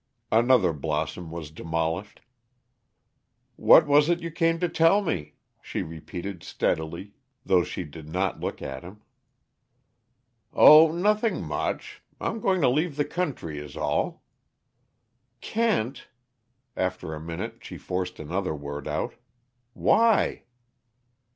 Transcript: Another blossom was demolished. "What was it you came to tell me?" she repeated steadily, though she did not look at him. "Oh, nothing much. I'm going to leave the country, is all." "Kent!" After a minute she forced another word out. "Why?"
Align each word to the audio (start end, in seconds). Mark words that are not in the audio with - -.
Another 0.31 0.73
blossom 0.73 1.29
was 1.29 1.51
demolished. 1.51 2.21
"What 3.55 3.85
was 3.85 4.09
it 4.09 4.19
you 4.23 4.31
came 4.31 4.57
to 4.59 4.67
tell 4.67 5.03
me?" 5.03 5.35
she 5.61 5.83
repeated 5.83 6.41
steadily, 6.41 7.13
though 7.45 7.63
she 7.63 7.83
did 7.83 8.09
not 8.09 8.39
look 8.39 8.63
at 8.63 8.81
him. 8.81 9.01
"Oh, 10.53 10.91
nothing 10.91 11.43
much. 11.43 12.01
I'm 12.19 12.39
going 12.39 12.61
to 12.61 12.67
leave 12.67 12.95
the 12.95 13.05
country, 13.05 13.59
is 13.59 13.77
all." 13.77 14.23
"Kent!" 15.39 16.07
After 16.75 17.13
a 17.13 17.19
minute 17.21 17.59
she 17.63 17.77
forced 17.77 18.17
another 18.19 18.55
word 18.55 18.87
out. 18.87 19.13
"Why?" 19.73 20.45